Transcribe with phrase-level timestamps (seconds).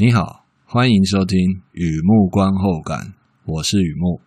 [0.00, 1.38] 你好，欢迎收听《
[1.72, 2.98] 雨幕观后感》，
[3.46, 4.20] 我是雨幕。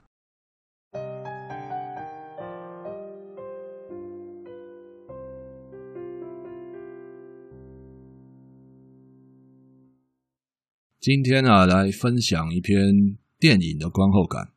[10.99, 14.49] 今天啊，来分享一篇电影的观后感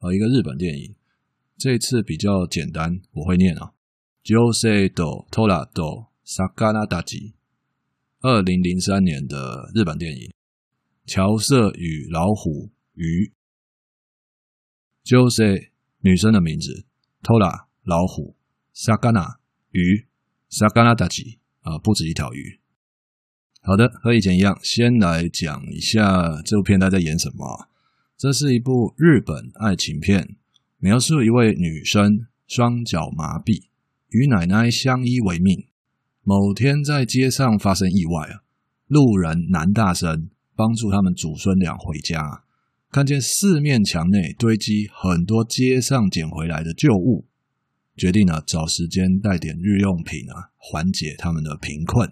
[0.00, 0.94] 啊，一个日本电影。
[1.56, 3.72] 这次比较简单，我会念啊。
[4.22, 7.32] 女性と虎と鱼たち，
[8.20, 10.30] 二零零三年的日本电影。
[11.05, 13.33] 乔色与老虎鱼
[15.03, 16.85] ，，Jose 女生的名字。
[17.21, 18.37] ，Tola 老虎
[18.73, 19.35] ，Sagana，
[19.71, 20.07] 鱼
[20.49, 22.59] ，Sagana 大吉啊，不止一条鱼。
[23.61, 27.69] 好的，和以前一样，先来讲一下这部片它在演什么。
[28.17, 30.37] 这是一部日本爱情片，
[30.77, 33.65] 描述一位女生双脚麻痹，
[34.09, 35.67] 与奶奶相依为命。
[36.21, 38.39] 某天在街上发生意外，
[38.87, 40.29] 路人男大生。
[40.55, 42.43] 帮助他们祖孙俩回家，
[42.91, 47.25] 看见四面墙内堆积很多街上捡回来的旧物，
[47.97, 52.11] 决定呢找时间带点日用品啊，缓解他们的贫困。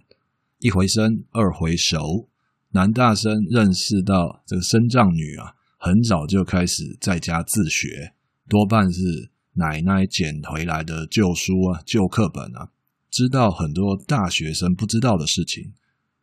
[0.57, 2.29] 一回生，二回熟，
[2.71, 8.13] 男大生认识到这个生障女啊，很早就开始在家自学，
[8.49, 12.71] 多半是奶奶捡回来的旧书啊、旧课本啊，
[13.11, 15.73] 知道很多大学生不知道的事情。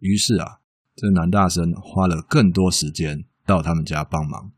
[0.01, 0.59] 于是啊。
[1.01, 4.51] 这男大生花了更多时间到他们家帮忙，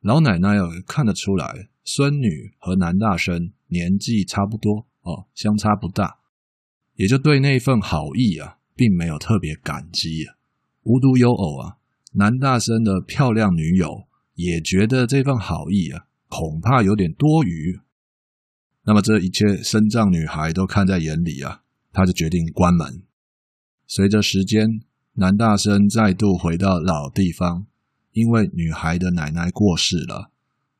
[0.00, 6.20] 老奶奶哦看得出来，孙女和男大生年纪差不多哦，相差不大，
[6.94, 10.36] 也就对那份好意啊，并没有特别感激啊。
[10.84, 11.78] 无独有偶啊，
[12.12, 17.80] 男大生的漂亮女友也觉得这份好意啊，恐怕有点多余。
[18.84, 23.02] 那么这一切身障女孩都看在眼里啊，她就决定关门。
[23.88, 24.82] 随着时间。
[25.20, 27.66] 男大生再度回到老地方，
[28.12, 30.30] 因为女孩的奶奶过世了。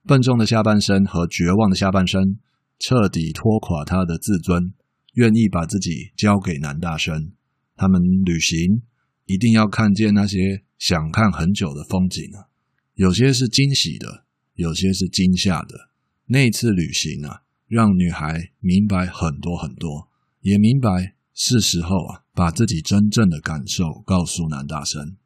[0.07, 2.39] 笨重的下半身和绝望的下半身
[2.79, 4.73] 彻底拖垮他的自尊，
[5.15, 7.33] 愿意把自己交给男大生。
[7.75, 8.83] 他们旅行，
[9.27, 12.47] 一定要看见那些想看很久的风景啊！
[12.95, 15.91] 有些是惊喜的，有些是惊吓的。
[16.27, 20.09] 那次旅行啊，让女孩明白很多很多，
[20.43, 21.17] 也明白。
[21.41, 25.17] 是时候啊，把自己真正的感受告诉男大生。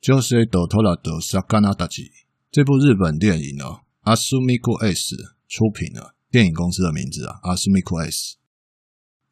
[0.00, 2.10] 就是多托拉多萨卡纳达吉
[2.50, 3.64] 这部日本电影呢，
[4.00, 5.14] 阿苏米库 S
[5.46, 8.38] 出品了，电影公司的名字啊，阿苏米库 S。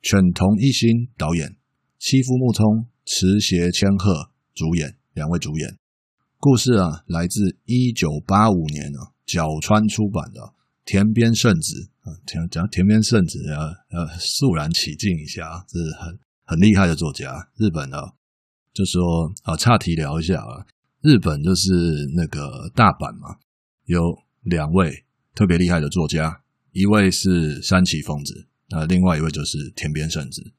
[0.00, 1.56] 犬童一心导演，
[1.98, 5.78] 妻夫木聪、池脇千鹤主演，两位主演。
[6.38, 10.54] 故事啊，来自一九八五年啊，角川出版的。
[10.84, 18.14] 田边圣子啊，讲讲田边圣子啊，呃肃然起敬一下，这是很很厉害的作家，日本的。
[18.72, 20.64] 就说啊，岔题聊一下啊，
[21.02, 21.70] 日本就是
[22.16, 23.36] 那个大阪嘛，
[23.84, 24.00] 有
[24.44, 25.04] 两位
[25.34, 26.40] 特别厉害的作家，
[26.72, 30.54] 一位是山崎丰子，那另外一位就是田边圣子。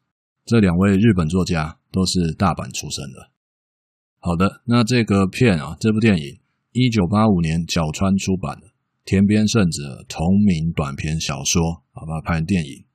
[0.46, 3.32] 这两位日本作家都是大阪出生的。
[4.20, 6.40] 好的，那这个片啊，这部电影
[6.72, 8.73] 一九八五年角川出版的。
[9.06, 12.86] 田边圣子同名短篇小说，好吧，拍成电影，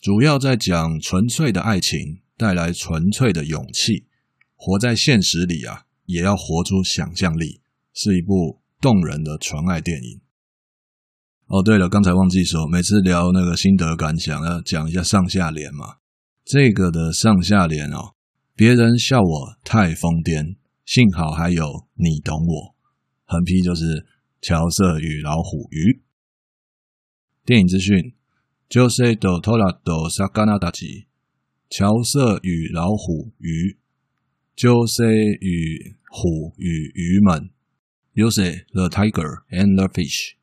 [0.00, 4.06] 主要在讲纯粹的爱情带来纯粹的勇气，
[4.54, 7.60] 活在现实里啊，也要活出想象力，
[7.92, 10.20] 是一部动人的纯爱电影。
[11.48, 15.96] 哦，对了，刚才忘记说，每次聊那个心得感想要讲一下上下联嘛。
[16.44, 18.14] 这个的上下联哦，
[18.54, 20.54] 别人笑我太疯癫，
[20.84, 22.76] 幸好还有你懂我。
[23.24, 24.06] 横批就是。
[24.45, 26.01] 乔色与老虎鱼。
[27.45, 28.13] 电影资讯：
[28.69, 31.05] 女性と虎と鱼たち。
[31.69, 33.77] 乔色与老虎鱼。
[34.55, 35.05] 女性
[35.39, 37.49] 与虎与鱼们。
[38.13, 40.33] 女性 the tiger and the fish。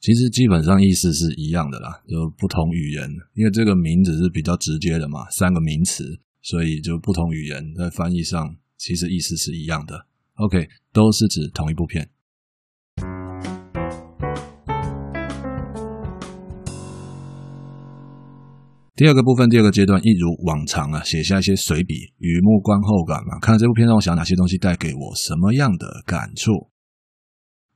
[0.00, 10.06] 其实基本上意思是一样的啦，就不同语言，因为这个名字是比较直接的嘛，三个名词，所以就不同语言在翻译上其实意思是一样的。
[10.36, 12.08] OK，都是指同一部片。
[18.95, 23.37] 第二个部分，第二个阶段，一如往常啊，写下一些随笔，雨幕观后感嘛。
[23.39, 26.71] 看这部片让我想哪些东西带给我什么样的感触？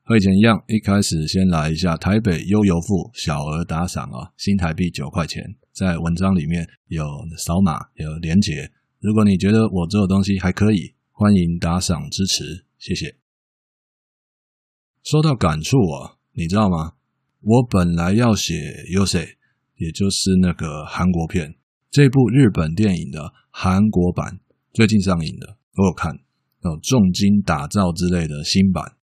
[0.04, 5.44] 和以前一样，一开始先来一下台北悠游付小额打赏啊，新台币九块钱，
[5.74, 7.06] 在文章里面有
[7.38, 8.71] 扫码有连结。
[9.01, 13.18] 如果你觉得我做的东西还可以，欢迎打赏支持，谢谢。
[15.04, 16.94] 说到感触啊，你知道吗？
[17.42, 19.36] 我本来要写有谁？
[19.79, 21.55] 也就是那个韩国片，
[21.89, 24.41] 这部日本电影的韩国版
[24.73, 26.13] 最近上映的，我有看，
[26.83, 28.97] 重金打造之类的新版。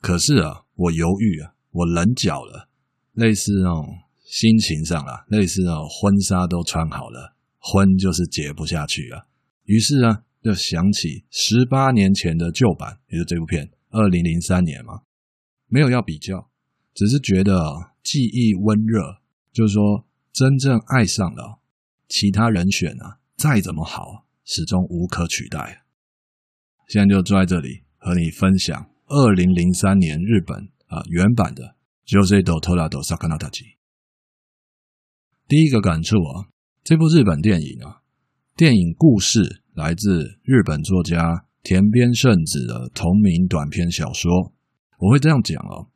[0.00, 2.70] 可是啊，我犹豫啊，我棱角了，
[3.12, 3.86] 类似那种
[4.24, 9.26] 心情上啊，类似那种婚纱都穿好了，婚就是结不下去啊。
[9.64, 15.02] 于是啊，就想起十八年前的旧版，也就是这部片，二零零三年嘛，
[15.68, 16.48] 没有要比较，
[16.94, 19.18] 只是觉得记忆温热，
[19.52, 21.60] 就是说真正爱上了
[22.08, 25.84] 其他人选啊，再怎么好，始终无可取代。
[26.88, 28.90] 现在就坐在这里和你分享。
[29.08, 30.56] 二零零三年日本
[30.86, 31.76] 啊原版的
[32.10, 33.62] 《Josei do Tora do Sakana Tachi》，
[35.46, 36.48] 第一个感触啊，
[36.82, 38.00] 这部日本电影啊，
[38.56, 44.54] 电影故事来自日本作家田边圣子的同名短篇小说。
[44.98, 45.90] 我会这样讲哦，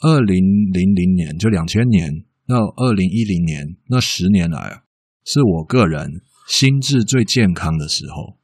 [0.00, 0.36] 二零
[0.72, 4.82] 零零年就两千年到二零一零年那十年来啊，
[5.24, 8.38] 是我个人心智最健康的时候。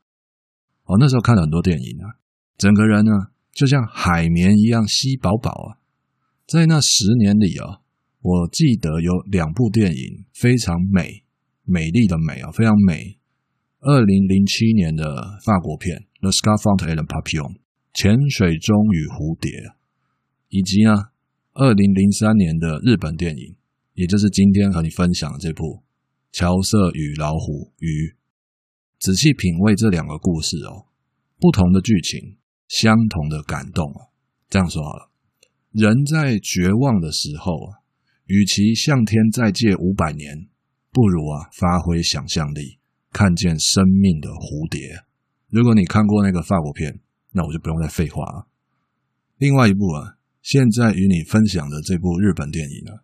[0.85, 2.21] 哦，那时候看了很多电影啊，
[2.57, 3.11] 整个人呢。
[3.55, 5.79] 就像海绵一样吸饱饱啊！
[6.45, 7.79] 在那十年里啊，
[8.21, 11.23] 我记得有两部电影非常美，
[11.63, 13.17] 美丽的美啊，非常美。
[13.79, 17.53] 二零零七年的法国片《The Scaphandre et le Papillon》
[17.93, 19.53] 潜水钟与蝴蝶，
[20.49, 20.93] 以及呢，
[21.53, 23.55] 二零零三年的日本电影，
[23.95, 25.65] 也就是今天和你分享的这部
[26.31, 28.11] 《乔瑟与老虎鱼》。
[28.99, 30.87] 仔细品味这两个故事哦，
[31.41, 32.37] 不同的剧情。
[32.67, 34.09] 相同的感动啊，
[34.49, 35.11] 这样说好了，
[35.71, 37.85] 人在绝望的时候啊，
[38.25, 40.49] 与其向天再借五百年，
[40.91, 42.79] 不如啊发挥想象力，
[43.13, 45.05] 看见生命的蝴蝶。
[45.51, 46.99] 如果你看过那个法国片，
[47.33, 48.49] 那我就不用再废话了。
[49.37, 53.04] 另外一部啊，现在与你分享的这部日本电影呢，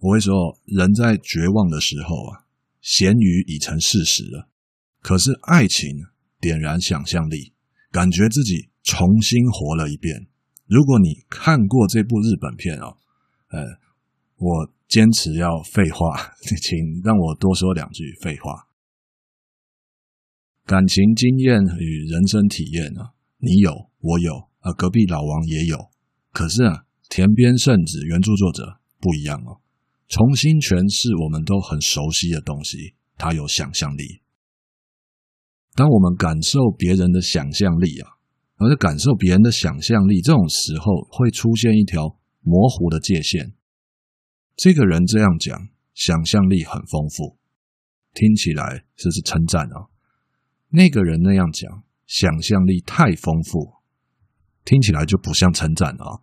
[0.00, 2.44] 我会说，人在绝望的时候啊，
[2.82, 4.48] 咸鱼已成事实了，
[5.00, 6.04] 可是爱情
[6.40, 7.52] 点燃想象力，
[7.90, 8.68] 感觉自己。
[8.82, 10.26] 重新活了一遍。
[10.66, 12.96] 如果你看过这部日本片哦，
[13.50, 13.62] 呃，
[14.36, 18.68] 我坚持要废话， 请让我多说两句废话。
[20.64, 25.90] 感情经验与人生体验啊，你有，我有，啊，隔壁老王也有。
[26.32, 29.59] 可是啊，田边圣子原著作者不一样哦，
[30.10, 34.20] 重新诠释我们都很熟悉的东西，他有想象力。
[35.74, 38.20] 当我们感受别人的想象力啊。
[38.62, 43.54] 而是感受别人的想象力，这种时候会出现一条模糊的界限。
[44.54, 47.38] 这个人这样讲，想象力很丰富，
[48.12, 49.88] 听起来这是称赞啊。
[50.68, 53.76] 那个人那样讲，想象力太丰富，
[54.66, 56.20] 听起来就不像称赞啊。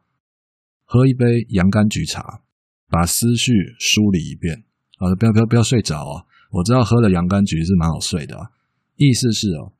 [0.83, 2.43] 喝一杯洋甘菊茶，
[2.89, 4.63] 把思绪梳理一遍
[4.99, 6.25] 啊，不要不要不要睡着啊！
[6.51, 8.49] 我知道喝了洋甘菊是蛮好睡的啊，
[8.95, 9.73] 意思是哦。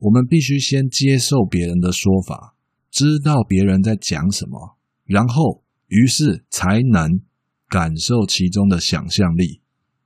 [0.00, 2.54] 我们必须先接受别人的说法，
[2.90, 7.20] 知道别人在讲什么，然后于是才能
[7.68, 9.60] 感受其中的想象力。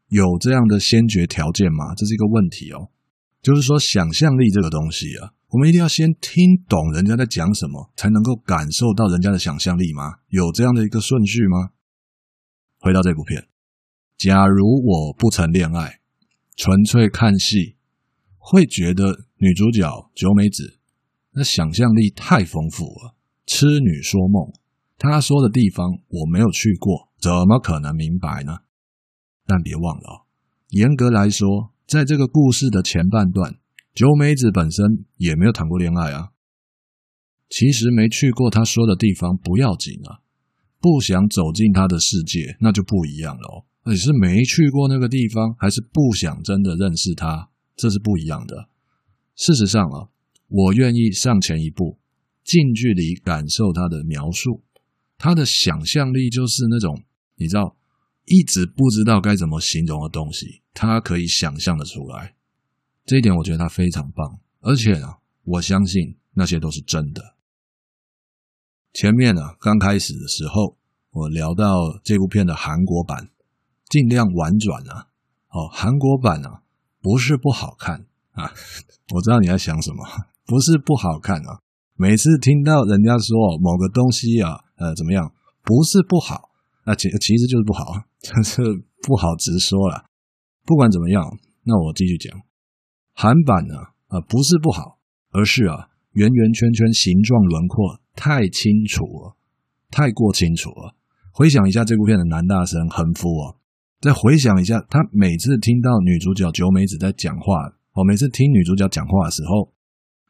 [0.08, 1.94] 有这样的先决条件吗？
[1.94, 2.88] 这是一个问题哦。
[3.42, 10.18] 就是说，想象力这个东西啊，我们一定要先听懂人家在讲什么，才能够感受到人家的想象力吗？
[10.28, 11.70] 有这样的一个顺序吗？
[12.82, 13.46] 回到这部片，
[14.18, 16.00] 假如我不曾恋爱，
[16.56, 17.76] 纯粹看戏。
[18.44, 20.80] 会觉得女主角九美子
[21.30, 23.14] 那想象力太丰富了，
[23.46, 24.52] 痴女说梦，
[24.98, 28.58] 她说的地方我没有去过，怎么可能明白呢？
[29.46, 30.26] 但别忘了，
[30.70, 33.60] 严格来说，在这个故事的前半段，
[33.94, 36.30] 九美子本身也没有谈过恋爱啊。
[37.48, 40.18] 其实没去过她说的地方不要紧啊，
[40.82, 43.64] 不想走进他的世界那就不一样了哦。
[43.84, 47.48] 你是没去过那个地方，还是不想真的认识他？
[47.76, 48.68] 这是不一样的。
[49.36, 50.08] 事实上啊，
[50.48, 51.98] 我愿意上前一步，
[52.44, 54.62] 近距离感受他的描述。
[55.16, 57.02] 他的想象力就是那种，
[57.36, 57.76] 你知道，
[58.26, 62.34] 一直不知道该怎么形容的东西，他可以想象得出来。
[63.06, 67.36] 这一点我觉得他非常棒，而且啊，我相信那些都是真的。
[68.92, 70.76] 前面呢，刚开始的时候，
[71.10, 73.28] 我聊到这部片的韩国版，
[73.88, 75.08] 尽量婉转啊。
[75.50, 76.62] 哦，韩国版啊。
[77.04, 78.46] 不是不好看啊，
[79.12, 80.04] 我知道你在想什么。
[80.46, 81.58] 不是不好看啊，
[81.96, 85.32] 每次听到人家说某个东西啊，呃，怎么样？
[85.64, 86.50] 不是不好，
[86.86, 87.86] 那其其实就是不好，
[88.32, 88.62] 但是
[89.02, 90.04] 不好直说了。
[90.64, 91.24] 不管怎么样，
[91.64, 92.40] 那我继续讲。
[93.14, 93.74] 韩版呢，
[94.06, 95.00] 啊，不是不好，
[95.32, 99.36] 而是啊，圆圆圈圈形状轮廓太清楚了，
[99.90, 100.94] 太过清楚了。
[101.32, 103.56] 回想一下这部片的男大生横夫啊。
[104.00, 109.72] 再回想一下，他每次听到女主角九美子在讲话，哦每次听女主角讲话的时候，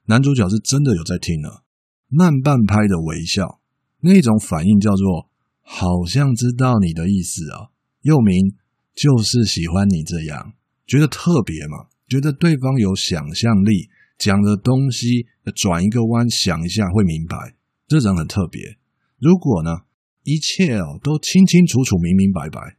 [0.05, 1.65] 男主角是真的有在听了，
[2.09, 3.61] 慢半拍的微笑，
[4.01, 5.31] 那种反应叫做
[5.62, 7.71] 好像知道你的意思啊，
[8.03, 8.55] 又名
[8.95, 10.53] 就是喜欢你这样，
[10.87, 17.55] 觉得特别嘛，觉得对方有想象力，讲的东西转一个弯想一下会明白，
[18.00, 18.78] 这人很特别。
[19.18, 19.82] 如果呢，
[20.25, 22.76] 一切哦都清清楚楚、明明白白，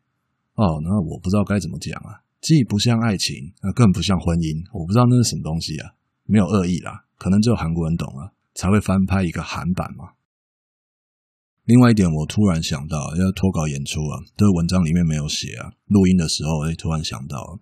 [0.56, 10.14] 哦，那我不知道该怎么讲啊，既不像爱情，那更不像婚姻，我不知道那是什么东西啊，没有恶意啦，可能只有韩国人懂啊，才会翻拍一个韩版嘛。
[11.66, 17.60] 另外一点，我突然想到要脱稿演出啊，这个文章里面没有写啊，录音的时候哎，突然想到，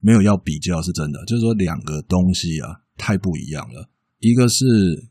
[0.00, 3.88] 没有要比较是真的，就是说两个东西啊太不一样了，
[4.20, 4.64] 一个是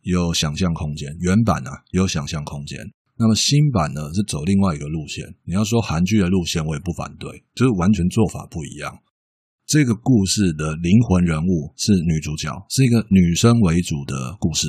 [0.03, 2.77] 有想象空间，原版啊有想象空间。
[3.17, 5.25] 那么新版呢，是走另外一个路线。
[5.45, 8.95] 你要说韩剧的路线，我也不反对，就是完全做法不一样。
[9.65, 14.67] 这个故事的灵魂人物是女主角，是一个女生为主的故事。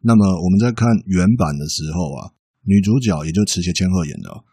[0.00, 2.30] 那么我们在看原版的时候啊，
[2.64, 4.44] 女主角也就池脇千鹤演的，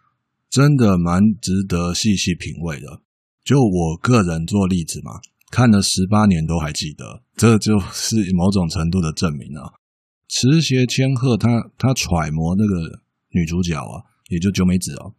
[0.49, 3.01] 真的蛮值得细细品味的。
[3.43, 5.19] 就我个人做例子嘛，
[5.51, 9.73] 看了十八年都还记得，这就是某种程度的证明啊。
[10.27, 13.01] 池脇千鹤她她揣摩那个。
[13.31, 15.13] 女主角啊，也就九美子哦，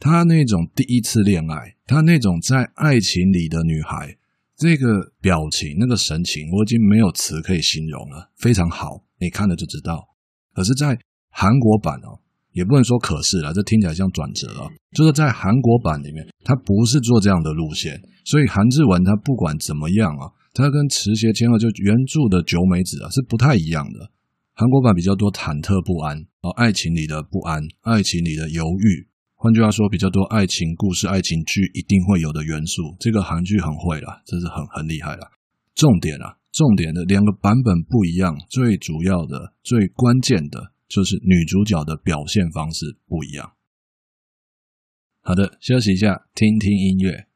[0.00, 4.18] 她那种第一次恋爱，她那种在爱情里的女孩，
[4.56, 10.08] 这个表情、那个神情，我已经没有词可以形容了，非常好，你看了就知道。
[10.52, 10.98] 可是，在
[11.30, 12.18] 韩国版哦，
[12.52, 24.10] 也不能说可是啦，这听起来像转折啊，就是在韩国版里面，他不是做这样的路线，所以韩志文他不管怎么样啊，他跟池脇千鹤就原著的九美子啊是不太一样的。
[24.54, 29.08] 韩国版比较多忐忑不安哦，爱情里的不安，爱情里的犹豫。
[29.34, 32.94] 换句话说，比较多爱情故事、爱情剧一定会有的元素。
[33.00, 35.26] 这个韩剧很会了，这是很很厉害了。
[35.74, 43.56] 重点啊，重点的两个版本不一样，最主要的、最关键的就是女主角的表现方式不一样。
[45.22, 47.28] 好的，休息一下，听听音乐。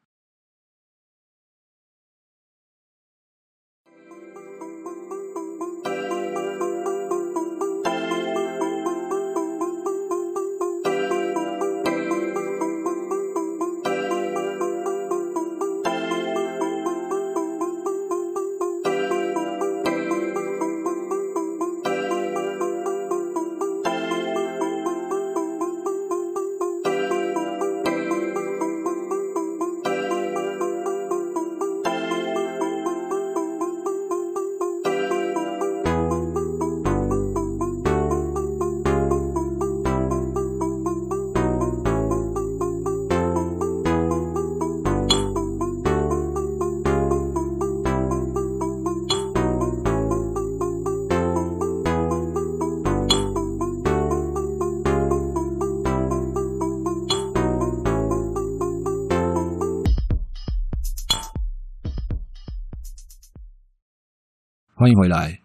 [64.86, 65.44] 欢迎回来，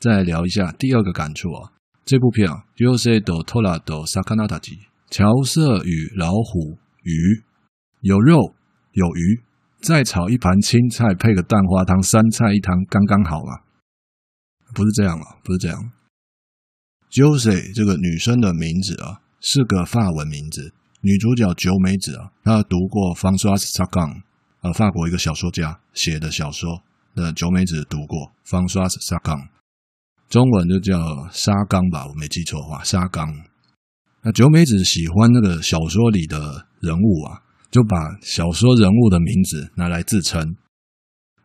[0.00, 1.72] 再来聊一下第二个感触啊。
[2.02, 4.78] 这部片啊，鱼色と虎と鱼たち，
[5.10, 7.44] 桥色与老虎鱼，
[8.00, 8.54] 有肉
[8.92, 9.42] 有鱼，
[9.82, 13.60] 再炒一盘青菜配个蛋花汤，三菜一汤刚刚好嘛？
[14.72, 15.92] 不是这样啊，不是这样。
[17.10, 24.22] Jose 这个女生的名字啊，是个法文名字，女主角九美子啊，她读过 Françoise Sagan，
[24.62, 26.82] 呃，法国一个小说家写的小说。
[27.15, 29.49] 的九美子读过，方刷沙冈，
[30.29, 33.27] 中文就叫沙冈吧，我没记错的话，沙冈。
[34.21, 40.55] 那九美子喜欢那个小说里的人物啊，就把小说人物的名字拿来自称。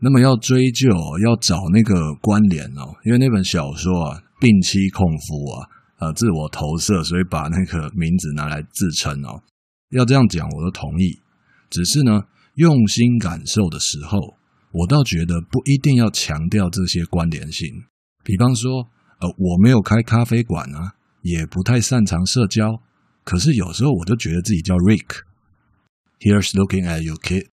[0.01, 0.89] 那么要追究，
[1.25, 5.69] 要找那个关联哦，因为那本小说啊，病妻控夫啊，
[5.99, 9.43] 呃，自我投射，所以把那个名字拿来自称哦。
[9.91, 11.21] 要这样讲，我都同意。
[11.71, 12.23] 只是呢，
[12.55, 14.37] 用心感受的时候。
[14.75, 17.71] 我倒觉得不一定要强调这些关联性，
[18.25, 18.91] 比方说，
[19.21, 22.83] 呃，我没有开咖啡馆啊，也不太擅长社交，
[23.23, 25.23] 可是有时候我就觉得自己叫 Rick。
[26.19, 27.47] Here's looking at you, kid。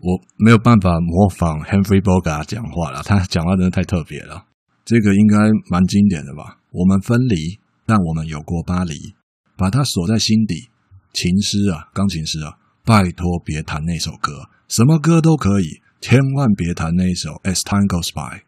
[0.00, 4.46] 我没有办法模仿 Humphrey Bogart 讲话了，他讲话真的太特别了。
[4.84, 5.36] 这个应该
[5.70, 6.58] 蛮经典的吧？
[6.72, 9.14] 我们分离，但我们有过巴黎，
[9.56, 10.70] 把它锁在心底。
[11.12, 15.80] 琴师啊，钢琴师啊，拜托别弹那首歌，什么歌都可以。
[16.02, 18.40] 千万别弹那一首《As Time Goes By》，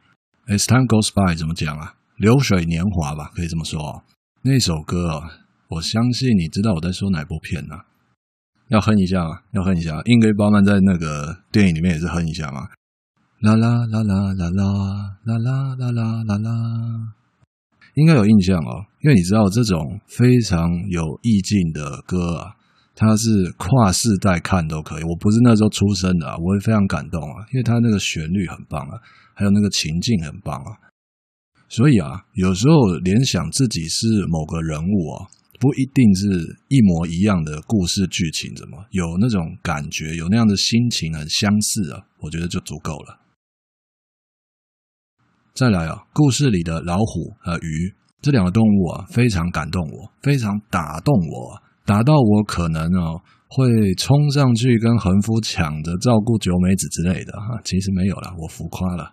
[0.53, 1.95] 《As Time Goes By》怎么讲啊？
[2.17, 4.03] 流水年华吧，可以这么说。
[4.43, 5.31] 那首歌啊，
[5.69, 7.77] 我相信你知道我在说哪部片呢？
[8.67, 9.39] 要哼一下吗？
[9.53, 10.03] 要哼一下。
[10.05, 12.67] 英格丽褒曼在那个电影里面也是哼一下嘛。
[13.39, 14.59] 啦啦啦啦啦啦
[15.23, 16.51] 啦啦啦啦啦啦，
[17.95, 22.57] 应该有印象哦，因为你知道这种非常有意境的歌啊，
[22.95, 25.03] 它是跨世代看都可以。
[25.03, 29.01] 我不是那时候出生的啊，我会非常感动啊，因为它那个旋律很棒啊，
[29.35, 30.71] 还有那个情境很棒啊。
[31.69, 35.27] 所以啊，有时候联想自己是某个人物啊，
[35.59, 36.27] 不一定是
[36.69, 43.19] 一模一样的故事剧情，怎么有那种感觉，有那样的心情很相似啊，我觉得就足够了。
[45.53, 59.13] 再来啊，故事里的老虎和鱼这两个动物啊，非常感动我，非常打动我，打到我可能哦会冲上去跟横夫抢着照顾九美子之类的哈，其实没有啦，我浮夸了，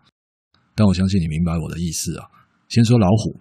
[0.74, 2.26] 但我相信你明白我的意思啊。
[2.70, 3.40] 先说老虎，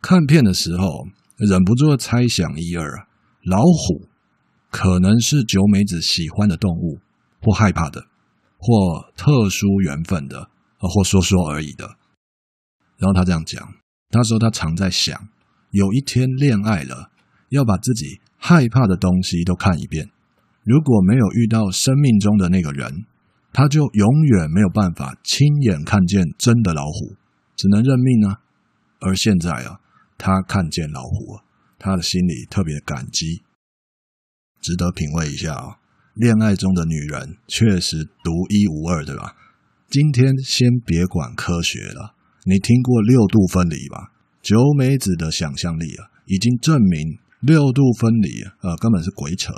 [0.00, 1.06] 看片的时候
[1.36, 3.06] 忍不住猜想一二。
[3.44, 4.08] 老虎
[4.70, 6.98] 可能是九美子喜欢的动物，
[7.40, 8.06] 或害怕的，
[8.58, 11.96] 或特殊缘分的，或说说而已的。
[12.98, 13.74] 然后他这样讲，
[14.10, 15.28] 他说他常在想，
[15.70, 17.10] 有一天恋爱了，
[17.48, 20.08] 要把自己害怕的东西都看一遍。
[20.64, 23.04] 如果没有遇到生命中的那个人，
[23.52, 27.16] 他就永远没有办法亲眼看见真的老虎，
[27.56, 28.40] 只能认命啊。
[29.00, 29.80] 而现在啊，
[30.16, 31.44] 他看见老虎啊，
[31.78, 33.42] 他的心里特别感激，
[34.60, 35.78] 值得品味一下啊。
[36.14, 39.36] 恋爱中的女人确实独一无二，对吧？
[39.88, 42.14] 今天先别管科学了，
[42.44, 44.12] 你听过六度分离吧？
[44.42, 49.52] 九美子的想象力啊，已经证明六度分离呃根本是鬼扯。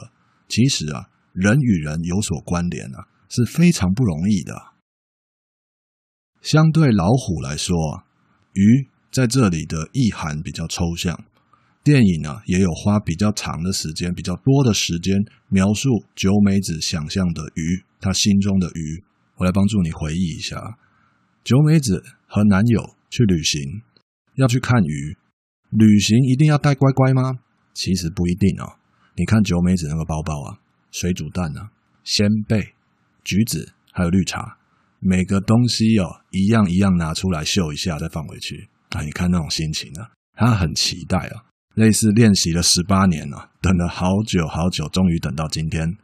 [0.48, 4.54] 其实啊，人与人有所关联啊，是非常不容易的。
[6.40, 8.04] 相对老虎来说，
[8.52, 8.88] 鱼。
[9.12, 11.24] 在这里的意涵比较抽象，
[11.82, 15.18] 电影呢也有花比较长的时间、比较多的时间
[15.48, 19.02] 描述九美子想象的鱼，她心中的鱼。
[19.34, 20.78] 我来帮助你回忆一下：
[21.42, 23.82] 九美子和男友去旅行，
[24.36, 25.16] 要去看鱼，
[25.70, 27.40] 旅行一定要带乖乖吗？
[27.72, 28.76] 其实不一定哦。
[29.16, 30.58] 你看九美子那个包包啊，
[30.90, 31.70] 水煮蛋啊，
[32.04, 32.74] 鲜贝、
[33.24, 34.56] 橘子还有绿茶，
[34.98, 38.68] 每个东西哦一样一样拿出来秀一下，再放回去。
[38.90, 45.96] 啊，你看那种心情啊，他很期待啊，类似练习了十八年啊，等了好久好久，终于等到今天。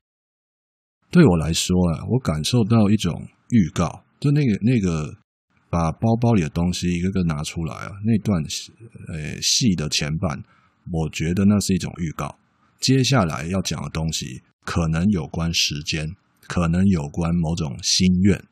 [1.10, 5.16] 对我来说啊，我感受到一种预告，就那个那个
[5.70, 8.42] 把包包里的东西一个个拿出来啊，那段
[9.08, 10.42] 呃戏的前半，
[10.90, 12.38] 我觉得那是一种预告，
[12.80, 16.14] 接下来要讲的东西可能有关时间，
[16.46, 18.44] 可能有关某种心愿。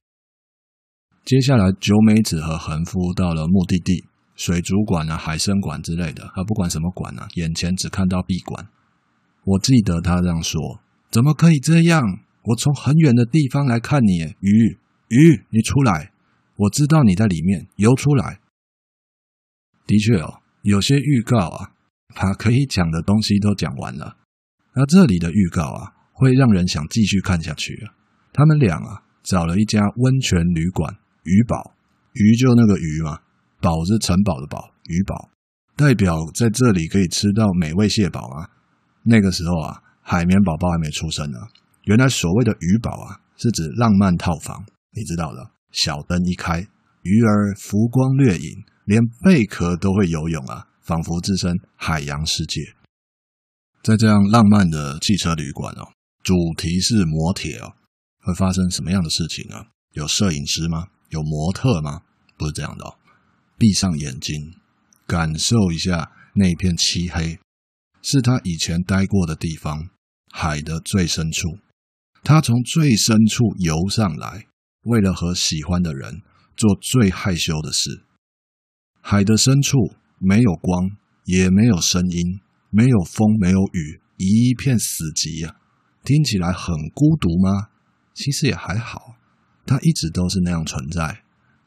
[1.24, 4.04] 接下来九美子和横夫到了目的地。
[4.36, 8.66] 水族馆啊，海生馆之类的，啊，不管什么馆啊，眼前只看到闭馆。
[9.44, 12.02] 我记得他这样说：“怎么可以这样？
[12.42, 16.10] 我从很远的地方来看你，鱼鱼，你出来！
[16.56, 18.40] 我知道你在里面，游出来。”
[19.86, 21.73] 的确哦，有些预告啊，
[22.14, 24.16] 把可以讲的东西都讲完了。
[24.74, 27.94] 那这里的预告啊，会让人想继续看下去啊。
[28.32, 31.74] 他们俩啊，找了一家温泉旅馆，鱼堡，
[32.12, 33.20] 鱼就那个鱼嘛。
[33.60, 35.30] 堡是城堡的堡，鱼堡
[35.74, 38.50] 代表在这里可以吃到美味蟹堡啊。
[39.02, 41.38] 那个时候啊，海绵宝宝还没出生呢。
[41.84, 45.50] 原来所谓的鱼堡啊，是指浪漫套房，你知道的。
[45.72, 46.60] 小灯一开，
[47.02, 52.74] 鱼儿浮光掠影，连贝壳都会游泳啊，仿佛置身海洋世界。
[53.82, 55.92] 在这样浪漫的汽车旅馆哦，
[56.22, 57.74] 主题是摩铁哦，
[58.20, 59.66] 会发生什么样的事情呢？
[59.92, 60.88] 有摄影师吗？
[61.08, 62.02] 有模特吗？
[62.36, 62.96] 不是这样的哦。
[63.56, 64.54] 闭上眼睛，
[65.06, 67.38] 感受一下那片漆黑，
[68.02, 69.88] 是他以前待过的地方，
[70.32, 71.58] 海的最深处。
[72.22, 74.46] 他从最深处游上来，
[74.82, 76.22] 为了和喜欢的人
[76.56, 78.02] 做最害羞的事。
[79.00, 79.76] 海的深处
[80.18, 80.90] 没有光，
[81.24, 85.56] 也没有声音，没有风，没有雨，一片死寂啊！
[86.04, 87.68] 听起来很孤独吗？
[88.12, 89.16] 其实也还好，
[89.66, 91.22] 他一直都是那样存在。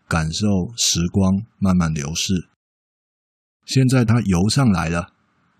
[0.07, 2.47] 感受时光慢慢流逝。
[3.65, 5.11] 现在他游上来了，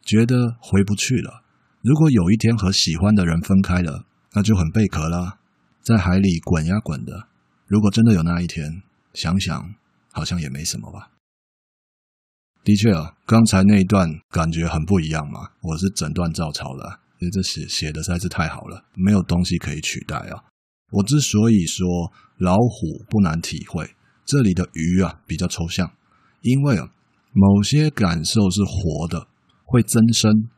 [0.01, 1.43] 觉得回不去了。
[1.81, 5.39] 如果有一天和喜欢的人分开了，那就很贝壳了，
[5.81, 7.27] 在海里滚呀滚的。
[7.65, 8.81] 如果真的有那一天，
[9.13, 9.75] 想想
[10.13, 11.11] 好像也没什么吧。
[12.67, 15.51] 的确啊，刚才那一段感觉很不一样嘛。
[15.61, 20.43] 我是整段照抄的，因为这写写的实在是太好了，没有东西可以取代啊。
[20.91, 23.91] 我之所以说老虎不难体会。
[24.25, 25.93] 这里的鱼啊比较抽象，
[26.41, 26.89] 因为啊
[27.31, 29.27] 某些感受是活的，
[29.63, 30.49] 会增生。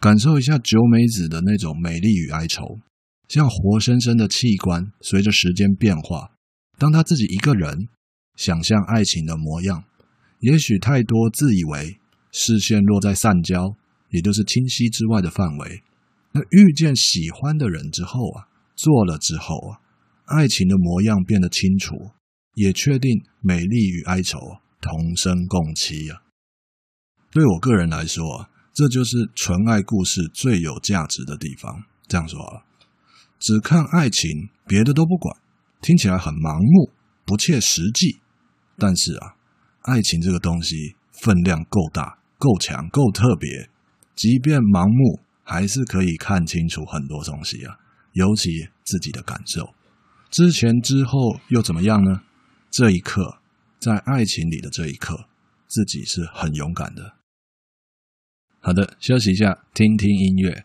[0.00, 2.78] 感受一下九美子的那种美丽与哀愁，
[3.26, 6.32] 像活生生的器官，随着时间变化，
[6.76, 7.88] 当他自己一个人
[8.36, 9.84] 想象爱情的模样，
[10.44, 11.98] 也许太多自以为
[12.30, 13.76] 视线落在散焦，
[14.10, 15.82] 也就是清晰之外的范围。
[16.32, 18.44] 那遇见喜欢的人之后啊，
[18.76, 19.80] 做了之后啊，
[20.26, 22.10] 爱情的模样变得清楚，
[22.56, 24.38] 也确定美丽与哀愁
[24.82, 26.20] 同生共栖啊。
[27.30, 31.84] 对我个人来说啊，这就是纯爱故事最有价值的地方。
[32.06, 32.66] 这样说啊，
[33.38, 35.34] 只看爱情，别的都不管，
[35.80, 36.92] 听起来很盲目，
[37.24, 38.18] 不切实际。
[38.76, 39.36] 但是啊，
[39.84, 43.70] 爱情这个东西分量够大、够强、够特别，
[44.14, 45.24] 即便盲目。
[45.46, 47.76] 还是可以看清楚很多东西啊，
[48.12, 49.74] 尤其自己的感受。
[50.30, 52.22] 之前之后又怎么样呢？
[52.70, 53.42] 这一刻，
[53.78, 55.28] 在爱情里的这一刻，
[55.66, 57.16] 自己是很勇敢的。
[58.60, 60.64] 好的，休息一下，听听音乐。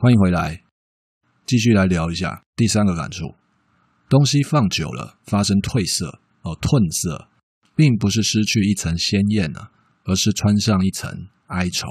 [0.00, 0.62] 欢迎回来，
[1.44, 3.34] 继续来聊一下第三个感触：
[4.08, 7.26] 东西放久了发生褪色哦，褪色，
[7.74, 9.70] 并不是失去一层鲜艳呢，
[10.04, 11.88] 而是穿上一层哀愁。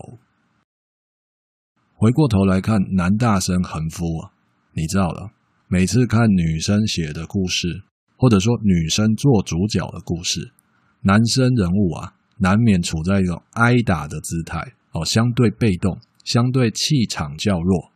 [1.96, 4.32] 回过头来看男大生横夫啊，
[4.72, 5.32] 你知道了，
[5.68, 7.84] 每次看女生写的故事，
[8.16, 10.54] 或者说女生做主角的故事，
[11.02, 17.92] 男生人物啊，难免处在一种挨打的姿态哦，相对被动，相对气场较弱。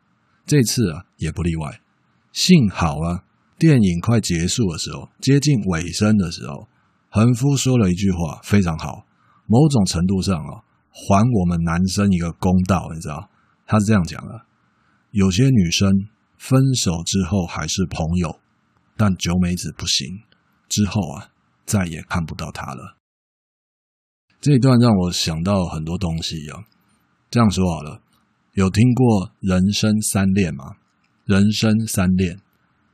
[0.51, 1.79] 这次啊，也不例外。
[2.33, 3.23] 幸好啊，
[3.57, 6.67] 电影快结束的时候，接近尾声的时候，
[7.09, 9.05] 恒夫说了一句话，非常好。
[9.47, 10.59] 某种程度上啊，
[10.91, 13.29] 还我们男生一个公道，你知道？
[13.65, 14.41] 他是这样讲的：
[15.11, 15.89] 有些女生
[16.37, 18.37] 分手之后还是朋友，
[18.97, 20.05] 但九美子不行，
[20.67, 21.29] 之后啊，
[21.65, 22.97] 再也看不到她了。
[24.41, 26.65] 这一段让我想到很多东西啊。
[27.29, 28.01] 这样说好了。
[28.53, 30.75] 有听过人生三恋吗？
[31.25, 32.37] 人生三恋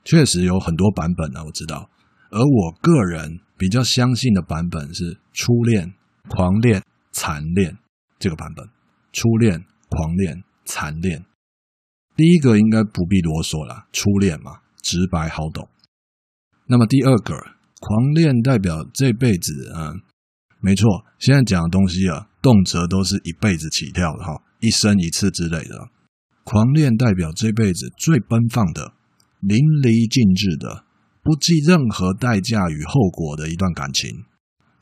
[0.04, 1.90] 确实有很多版本呢，我知道。
[2.30, 5.94] 而我个人比较相信的版本是初恋、
[6.30, 7.76] 狂恋、残恋
[8.20, 8.68] 这个版本。
[9.12, 11.26] 初恋、狂恋、残恋，
[12.16, 15.68] 第一个应该不必啰嗦了，初恋嘛，直白好懂。
[16.68, 17.34] 那么第二个，
[17.80, 20.02] 狂恋代表这辈子，嗯，
[20.60, 24.44] 没错，现在讲的东西啊，动辄都是一辈子起跳的哈。
[24.60, 25.90] 一生一次之类的，
[26.44, 28.94] 狂恋代表这辈子最奔放的、
[29.42, 30.84] 淋漓尽致的、
[31.22, 34.26] 不计任何代价与后果的一段感情。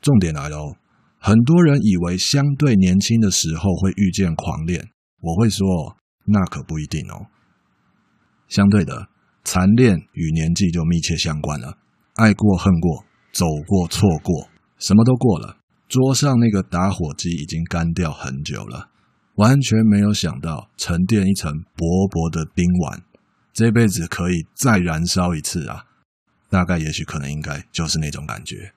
[0.00, 0.76] 重点来了哦，
[1.18, 4.88] 很多人以为相对年轻的时候会遇见狂恋，
[5.20, 7.26] 我会说，那可不一定哦。
[8.48, 9.08] 相对的，
[9.42, 11.76] 残恋与年纪就密切相关了，
[12.14, 15.58] 爱过、恨过、走过、错过，什么都过了。
[15.88, 18.90] 桌上那个打火机已经干掉很久了。
[19.36, 23.02] 完全没有想到，沉淀一层薄薄的冰丸，
[23.52, 25.84] 这辈子可以再燃烧一次啊！
[26.48, 28.72] 大概、也许、可能、应该就是那种感觉。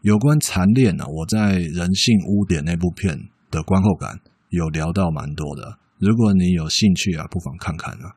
[0.00, 5.78] 有关残恋呢，我在《人性污点》那部片的观后感有聊到蛮多的。
[5.98, 8.16] 如果你有兴趣啊，不妨看看啊。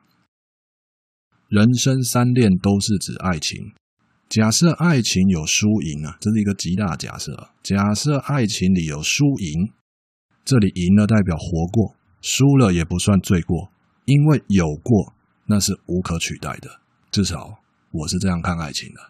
[1.48, 3.74] 人生三恋都是指爱情。
[4.30, 7.50] 假设爱情有输赢啊，这是一个极大假设。
[7.62, 9.70] 假设爱情里有输赢。
[10.44, 13.70] 这里赢了代表活过，输了也不算罪过，
[14.04, 15.14] 因为有过
[15.46, 16.80] 那是无可取代的。
[17.10, 17.58] 至少
[17.90, 19.00] 我是这样看爱情的。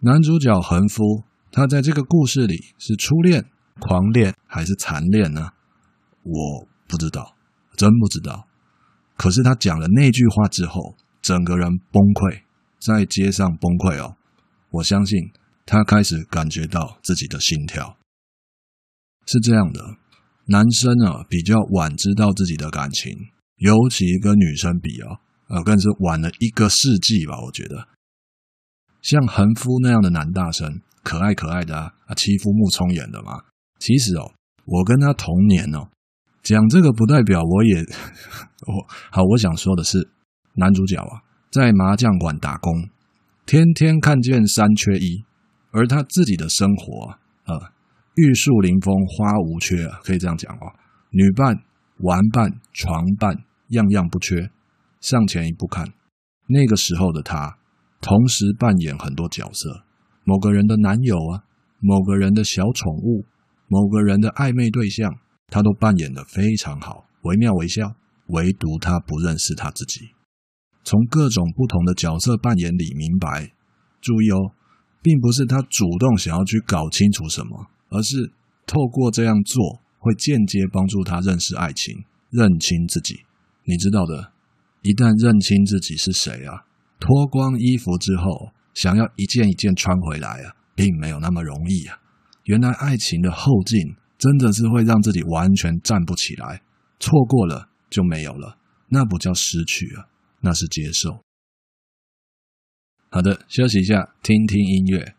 [0.00, 3.44] 男主角横夫，他在这个故事里是初恋、
[3.78, 5.52] 狂恋还是残恋呢？
[6.22, 7.36] 我不知道，
[7.76, 8.48] 真不知道。
[9.16, 12.42] 可是他讲了那句话之后，整个人崩溃，
[12.78, 14.16] 在街上崩溃哦。
[14.70, 15.30] 我相信
[15.64, 17.96] 他开始感觉到自己的心跳，
[19.26, 19.96] 是这样的。
[20.50, 23.12] 男生啊，比较晚知道自己的感情，
[23.56, 27.38] 尤其跟女生比啊，呃，更是晚了一个世纪吧。
[27.44, 27.86] 我觉得，
[29.02, 33.42] 像横夫那样的男大生，可爱可爱的啊，欺负木聪演的嘛。
[33.78, 34.32] 其实哦，
[34.64, 35.88] 我跟他同年哦。
[36.42, 37.84] 讲这个不代表我也
[38.66, 40.08] 我好，我想说的是，
[40.54, 42.88] 男主角啊，在麻将馆打工，
[43.44, 45.24] 天天看见三缺一，
[45.72, 47.72] 而他自己的生活啊，
[48.20, 50.66] 玉树临风，花无缺啊，可以这样讲哦。
[51.10, 51.54] 女伴、
[51.98, 54.50] 玩伴、床伴，样样不缺。
[55.00, 55.86] 向前一步看，
[56.48, 57.58] 那个时候的他，
[58.00, 59.84] 同时扮演很多角色：
[60.24, 61.44] 某个人的男友啊，
[61.78, 63.24] 某个人的小宠物，
[63.68, 65.18] 某个人的暧昧对象。
[65.50, 67.94] 他都扮演得非常好，惟妙惟肖，
[68.26, 70.10] 唯独他不认识他自己。
[70.84, 73.52] 从各种不同的角色扮演里明白，
[74.02, 74.52] 注意哦，
[75.00, 78.32] 并不是他主动想要去搞清楚什么，而是
[78.66, 83.20] 透过这样做，会间接帮助他认识爱情，认清自己。
[83.64, 84.32] 你知道的，
[84.82, 86.64] 一旦认清自己是谁啊，
[86.98, 92.00] 脱光衣服之后，想要一件一件穿回来啊，并没有那么容易啊。
[92.44, 93.96] 原来爱情的后劲。
[94.18, 96.60] 真的是会让自己完全站不起来，
[96.98, 100.08] 错过了就没有了，那不叫失去啊，
[100.40, 101.22] 那是接受。
[103.10, 105.14] 好的，休息一下，听听音乐。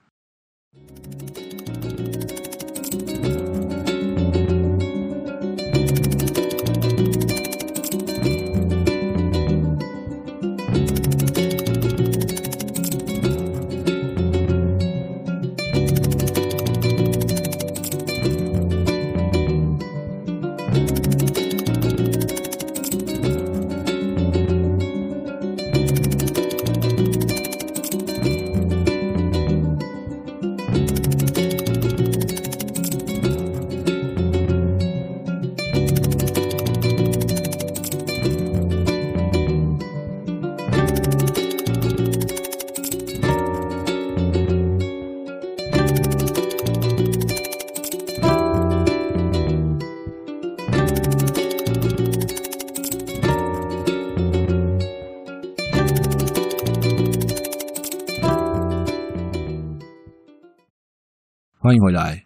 [61.70, 62.26] 欢迎回来。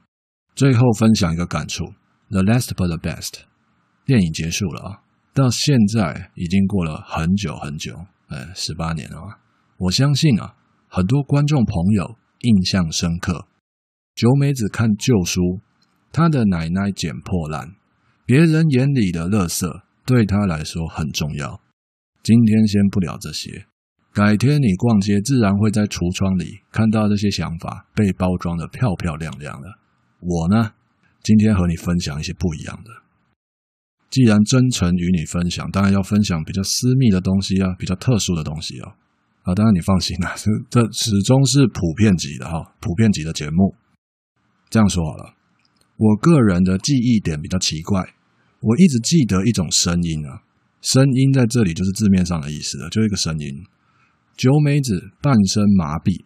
[0.56, 1.84] 最后分享一个感触
[2.30, 3.42] ：The last but the best。
[4.06, 5.04] 电影结束了啊，
[5.34, 7.94] 到现在已经过了很久很久，
[8.30, 9.44] 呃，十八年了啊。
[9.80, 10.56] 我相信啊，
[10.88, 13.46] 很多观众朋友印象深刻。
[14.16, 15.60] 九美子看旧书，
[16.14, 17.76] 她的奶奶捡破烂，
[18.26, 21.60] 别人眼里的垃圾对她来说很重要。
[22.24, 23.66] 今天先不聊这些。
[24.14, 29.68] 改天你逛街，自然会在橱窗里看到这些想法被包装得漂漂亮亮的。
[30.22, 30.70] 我呢，
[31.24, 32.92] 今天和你分享一些不一样的。
[34.12, 38.94] 既然真诚与你分享，当然要分享比较私密的东西啊，比较特殊的东西啊。
[39.42, 40.36] 啊，当然你放心啦，
[40.70, 43.74] 这始终是普遍级的哈，普遍级的节目。
[44.70, 45.34] 这样说好了，
[45.98, 48.14] 我个人的记忆点比较奇怪，
[48.60, 50.44] 我一直记得一种声音啊，
[50.82, 53.66] 声音在这里就是字面上的意思了，就一个声音。
[54.36, 56.26] 九美子半身麻痹，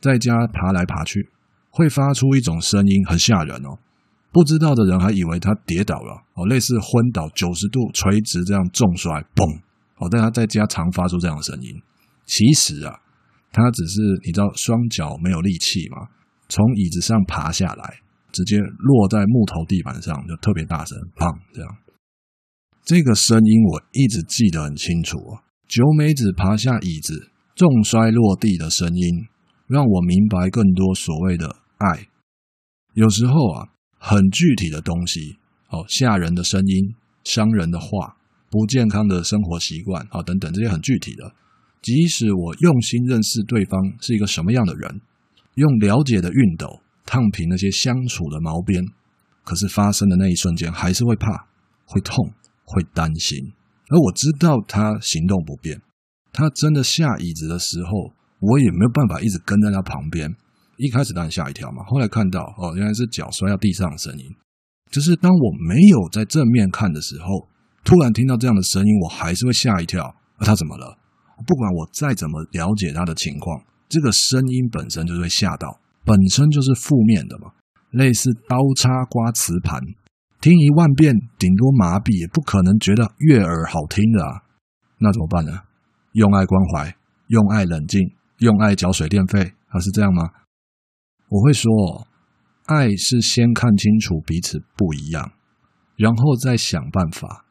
[0.00, 1.28] 在家爬来爬去，
[1.70, 3.78] 会发出一种声音，很吓人哦。
[4.32, 9.60] 不知道的人还以为她跌倒了哦，类似昏倒九十度垂直这样重摔，嘣
[9.98, 10.08] 哦。
[10.10, 11.68] 但他在家常发出这样的声音。
[12.24, 12.98] 其实啊，
[13.52, 16.08] 她只是你知道双脚没有力气嘛，
[16.48, 18.00] 从椅子上爬下来，
[18.32, 21.76] 直接落在木头地板上，就特别大声，砰这样。
[22.82, 25.44] 这个声音我一直记得很清楚哦。
[25.68, 27.28] 九美子爬下椅子。
[27.54, 29.26] 重摔落地的声音，
[29.66, 32.08] 让我明白更多所谓的爱。
[32.94, 35.36] 有时候啊，很具体的东西，
[35.68, 38.16] 哦，吓人的声音、伤人的话、
[38.50, 41.34] 不健康的生活习惯，啊，等等这些很具体的，
[41.82, 45.00] 即使我用心认识对方是一个什么样的人，
[45.54, 48.82] 用了解的熨斗烫平那些相处的毛边，
[49.44, 51.46] 可是发生的那一瞬间，还是会怕、
[51.84, 52.32] 会痛、
[52.64, 53.52] 会担心。
[53.88, 55.80] 而我知道他行动不便。
[56.32, 60.34] 他真的下椅子的时候，我也没有办法一直跟在他旁边。
[60.78, 64.24] 一开始当然吓一跳嘛，后来看到哦，原来是脚摔到地上的声音。
[64.90, 67.48] 就是当我没有在正面看的时候，
[67.84, 70.04] 突然听到这样的声音，我还是会吓一跳。
[70.04, 70.98] 啊，他怎么了？
[71.46, 77.52] 不管我再怎么了解他的情况，这个声音本身就是会吓到，本身就是负面的嘛。
[77.90, 79.80] 类似刀叉刮瓷盘，
[80.40, 84.42] 听一万遍顶多麻痹，也不可能觉得悦耳好听的啊。
[84.98, 85.60] 那怎么办呢？
[86.12, 86.96] 用爱关怀，
[87.28, 88.00] 用爱冷静，
[88.38, 90.30] 用爱缴水电费，他是这样吗？
[91.28, 92.06] 我会说，
[92.66, 95.32] 爱是先看清楚彼此不一样，
[95.96, 97.46] 然后再想办法，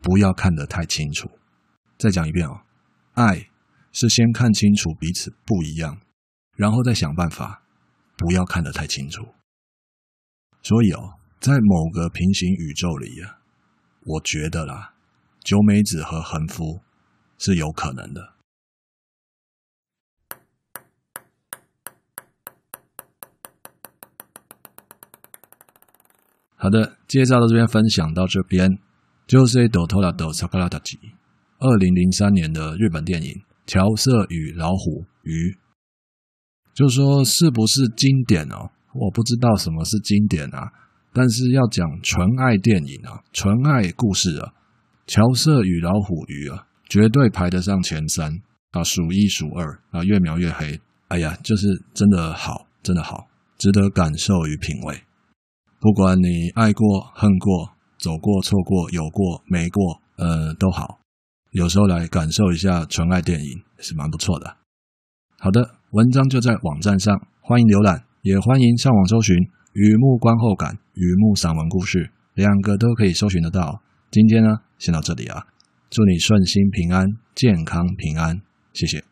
[0.00, 1.30] 不要看得太清楚。
[1.96, 2.62] 再讲一遍哦，
[3.12, 3.48] 爱
[3.92, 6.00] 是先看清楚彼此不一样，
[6.56, 7.62] 然后再想办法，
[8.16, 9.24] 不要看得太清楚。
[10.62, 13.38] 所以哦，在某个平行宇宙里啊，
[14.04, 14.94] 我觉得啦，
[15.44, 16.80] 九美子和横夫
[17.41, 18.33] 是有可能的。
[26.59, 28.79] 好的，介绍到这边，分享到这边，
[29.27, 30.97] 就是《ドトラと桜たち》
[31.59, 33.31] 二零零三年的日本电影《
[33.67, 35.51] 乔瑟与老虎鱼》，
[36.73, 38.71] 就说是不是经典哦？
[38.93, 40.73] 我不知道什么是经典啊，
[41.13, 44.49] 但是要讲纯爱电影啊，纯爱故事啊，《
[45.05, 48.30] 乔瑟与老虎鱼》啊， 绝对排得上前三
[48.72, 50.78] 啊，数一数二啊，越描越黑。
[51.08, 55.00] 哎呀，就是真的好，真的好，值得感受与品味。
[55.80, 60.98] 不管你爱过、恨过、走过、错过、有过、没过，呃，都好。
[61.52, 64.58] 有时候来感受一下纯爱电影是蛮不错的。
[65.38, 69.34] 好的，文章就在网站上，欢迎浏览，也欢迎上网搜寻
[69.72, 73.80] 《雨幕观后感》《雨幕散文故事》，两个都可以搜寻得到。
[74.10, 75.46] 今天呢，先到这里啊，
[75.92, 78.40] 祝你顺心平安、健康平安，
[78.72, 79.11] 谢谢。